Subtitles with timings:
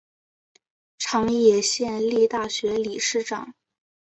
[0.97, 3.53] 长野县立大学理事长。